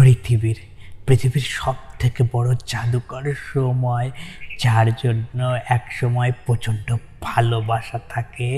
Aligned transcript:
পৃথিবীর 0.00 0.58
পৃথিবীর 1.06 1.46
সব 1.50 1.76
থেকে 1.98 2.24
বড় 2.32 2.54
জাদুকর 2.66 3.24
সময়, 3.52 4.10
যার 4.58 4.86
জন্য 4.94 5.38
এক 5.68 5.84
সময় 5.92 6.32
প্রচণ্ড 6.46 6.96
ভালোবাসা 7.20 7.98
থাকে, 8.08 8.48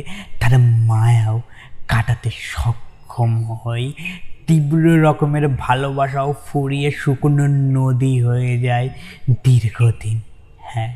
তার 0.40 0.58
মায়াও 0.58 1.36
কাটাতে 1.88 2.30
সক্ষম 2.30 3.30
হয় 3.44 3.92
তীব্র 4.46 4.84
রকমের 5.02 5.48
ভালোবাসাও 5.48 6.34
ফুরিয়ে 6.46 6.90
শুকনো 6.90 7.46
নদী 7.46 8.14
হয়ে 8.22 8.54
যায়। 8.60 8.88
দীর্ঘদিন 9.44 10.20
হ্যাঁ 10.62 10.92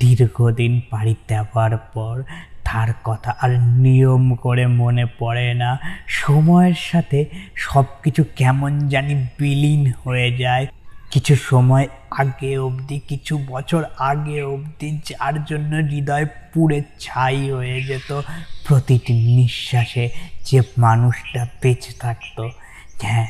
দীর্ঘদিন 0.00 0.80
পাড়ি 0.90 1.14
দেওয়ার 1.28 1.76
পর 1.76 2.22
তার 2.74 2.92
কথা 3.04 3.34
আর 3.40 3.50
নিয়ম 3.60 4.34
করে 4.34 4.66
মনে 4.66 5.06
পড়ে 5.18 5.54
না। 5.54 5.78
সময়ের 6.06 6.74
সাথে 6.74 7.24
সব 7.56 7.84
কিছু 8.02 8.24
কেমন 8.36 8.88
জানি 8.88 9.26
বিলীন 9.38 9.92
হয়ে 10.04 10.38
যায়। 10.38 10.66
কিছু 11.10 11.36
সময় 11.36 11.86
আগে 12.10 12.58
অবধি, 12.58 13.00
কিছু 13.08 13.44
বছর 13.46 13.84
আগে 13.98 14.42
অবধি 14.42 15.00
যার 15.04 15.44
জন্য 15.44 15.76
হৃদয় 15.76 16.26
পুড়ে 16.54 16.82
ছাই 17.00 17.50
হয়ে 17.50 17.82
যেত। 17.82 18.20
প্রতিটি 18.68 19.36
নিঃশ্বাসে 19.36 20.10
যে 20.44 20.62
মানুষটা 20.78 21.46
বেঁচে 21.62 21.92
থাকতো 22.00 22.50
হ্যাঁ 23.02 23.26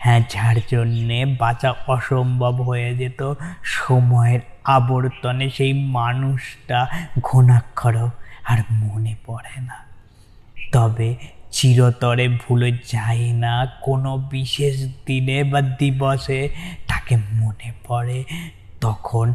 হ্যাঁ 0.00 0.20
যার 0.30 0.56
জন্যে 0.70 1.24
বাঁচা 1.24 1.74
অসম্ভব 1.86 2.62
হয়ে 2.62 2.94
যেত। 2.94 3.34
সময়ের 3.62 4.40
আবর্তনে 4.64 5.50
সেই 5.50 5.72
মানুষটা 5.72 6.86
ঘুণাক্ষরও 7.22 8.10
আর 8.50 8.58
মনে 8.70 9.14
পড়ে 9.26 9.56
না। 9.60 9.78
তবে 10.72 11.08
চিরতরে 11.50 12.26
ভুলে 12.28 12.70
যায় 12.92 13.26
না, 13.44 13.54
কোনো 13.82 14.10
বিশেষ 14.30 14.76
দিনে 15.06 15.38
বা 15.44 15.60
দিবসে 15.78 16.40
তাকে 16.88 17.14
মনে 17.32 17.70
পড়ে। 17.86 18.18
তখন 18.80 19.26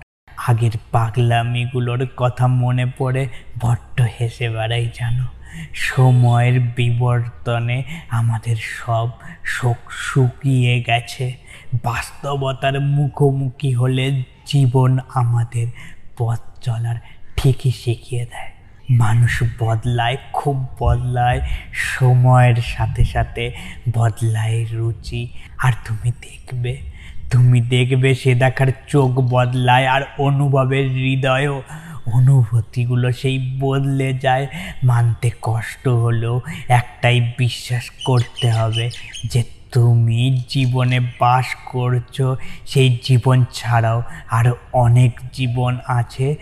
আগের 0.47 0.75
পাগলামিগুলোর 0.91 2.01
কথা 2.17 2.45
মনে 2.47 2.85
পড়ে, 2.97 3.23
বড্ড 3.61 3.97
হেসে 4.15 4.47
বেড়াই 4.49 4.85
জানো 4.93 5.25
সময়ের 5.73 6.59
বিবর্তনে 6.75 7.77
আমাদের 8.09 8.57
সব 8.77 9.07
শোক 9.43 9.79
শুকিয়ে 10.05 10.73
গেছে। 10.81 11.25
বাস্তবতার 11.83 12.75
মুখোমুখি 12.95 13.71
হলে 13.71 14.05
জীবন 14.45 14.91
আমাদের 15.13 15.67
পথ 16.17 16.39
চলার 16.61 16.97
ঠিকই 17.37 17.71
শিখিয়ে 17.71 18.25
দেয়। 18.25 18.54
মানুষ 18.89 19.43
বদলায়, 19.59 20.17
খুব 20.33 20.67
বদলায়, 20.79 21.41
সময়ের 21.73 22.55
সাথে 22.55 23.05
সাথে 23.05 23.51
বদলায় 23.93 24.65
রুচি। 24.71 25.29
আর 25.57 25.73
তুমি 25.85 26.11
দেখবে 26.11 26.77
তুমি 27.31 27.61
দেখবে 27.61 28.15
সে 28.15 28.35
দেখার 28.35 28.67
চোখ 28.87 29.11
বদলায় 29.11 29.87
আর 29.87 30.01
অনুভবের 30.17 30.89
হৃদয়ও, 30.89 31.61
অনুভূতিগুলো 32.13 33.11
সেই 33.11 33.57
বদলে 33.59 34.13
যায়। 34.13 34.47
মানতে 34.83 35.31
কষ্ট 35.41 35.87
হলেও 35.87 36.41
একটাই 36.67 37.33
বিশ্বাস 37.37 37.91
করতে 38.05 38.51
হবে 38.51 38.89
যে 39.25 39.43
তুমি 39.71 40.43
জীবনে 40.49 40.99
বাস 40.99 41.45
করছ, 41.65 42.21
সেই 42.65 42.99
জীবন 43.03 43.45
ছাড়াও 43.53 44.03
আরও 44.29 44.55
অনেক 44.73 45.11
জীবন 45.33 45.77
আছে। 45.87 46.35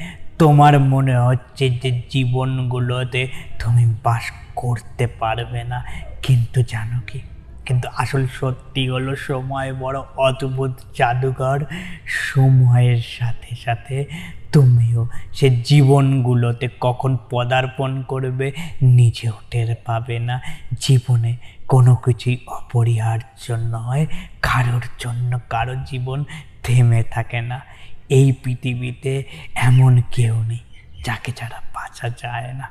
তোমার 0.44 0.80
মনে 0.80 1.18
হচ্ছে 1.18 1.70
যে 1.70 2.02
জীবনগুলোতে 2.10 3.28
তুমি 3.60 3.96
বাস 4.04 4.22
করতে 4.56 5.08
পারবে 5.08 5.64
না। 5.64 5.86
কিন্তু 6.24 6.64
জানো 6.68 7.00
কি? 7.08 7.22
কিন্তু 7.66 7.90
আসল 7.98 8.28
সত্যি 8.28 8.90
হলো 8.90 9.16
সময় 9.16 9.74
বড় 9.74 10.00
অদ্ভুত 10.18 10.72
জাদুঘর। 10.98 11.66
সময়ের 12.06 13.02
সাথে 13.02 13.56
সাথে 13.56 14.06
তুমিও 14.52 15.08
সে 15.34 15.50
জীবনগুলোতে 15.50 16.70
কখন 16.82 17.18
পদার্পণ 17.30 18.02
করবে 18.02 18.52
নিজেও 18.82 19.32
টের 19.52 19.76
পাবে 19.86 20.20
না। 20.20 20.42
জীবনে 20.80 21.38
কোনো 21.68 21.96
কিছুই 21.96 22.38
অপরিহার্য 22.48 23.52
নয়, 23.52 24.06
কারোর 24.42 24.82
জন্য 25.00 25.40
কারও 25.50 25.76
জীবন 25.86 26.24
থেমে 26.64 27.04
থাকে 27.04 27.42
না। 27.42 27.62
এই 28.10 28.32
পৃথিবীতে 28.32 29.24
এমন 29.56 30.02
কেউ 30.12 30.44
নেই 30.44 30.60
যাকে 31.06 31.32
ছাড়া 31.32 31.62
বাঁচা 31.74 32.10
যায় 32.10 32.54
না। 32.54 32.70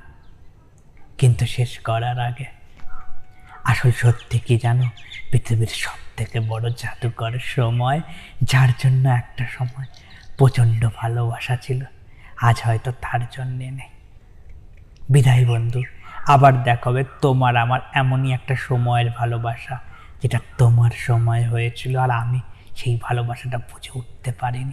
কিন্তু 1.19 1.47
শেষ 1.47 1.79
করার 1.79 2.19
আগে 2.19 2.45
আসল 3.65 3.91
সত্যি 3.91 4.39
কি 4.39 4.59
জানো? 4.59 4.89
পৃথিবীর 5.31 5.67
সব 5.67 5.99
থেকে 6.17 6.41
বড় 6.41 6.71
জাদুকর 6.71 7.39
সময়, 7.39 8.01
যার 8.43 8.69
জন্য 8.79 9.09
একটা 9.09 9.47
সময় 9.51 9.87
প্রচণ্ড 10.39 10.89
ভালোবাসা 10.97 11.57
ছিল। 11.57 11.85
আজ 12.41 12.61
হয়তো 12.65 12.93
তার 12.93 13.21
জন্যে 13.31 13.71
নেই। 13.71 13.89
বিদায় 15.11 15.47
বন্ধু, 15.47 15.83
আবার 16.27 16.63
দেখাবে 16.63 17.05
তোমার 17.21 17.57
আমার 17.57 17.81
এমনই 17.93 18.33
একটা 18.33 18.57
সময়ের 18.57 19.11
ভালোবাসা, 19.11 19.81
যেটা 20.23 20.39
তোমার 20.59 20.91
সময় 20.91 21.49
হয়েছিল 21.49 21.97
আর 21.97 22.11
আমি 22.11 22.41
সেই 22.77 22.99
ভালোবাসাটা 23.03 23.59
বুঝে 23.59 23.91
উঠতে 23.95 24.33
পারিনি। 24.33 24.73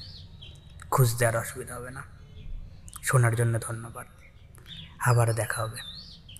খুঁজতে 0.91 1.17
দেওয়ার 1.17 1.37
অসুবিধা 1.37 1.75
হবে 1.75 1.91
না। 1.91 2.03
শোনার 3.03 3.35
জন্য 3.35 3.59
ধন্যবাদ। 3.59 4.07
আবার 4.99 5.33
দেখা 5.33 5.61
হবে। 5.61 5.77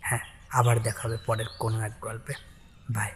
হ্যাঁ 0.02 0.20
আবার 0.50 0.80
দেখা 0.80 1.08
হবে 1.08 1.18
পরের 1.18 1.46
কোনো 1.60 1.82
এক 1.82 1.92
গল্পে। 2.02 2.34
বাই 2.92 3.12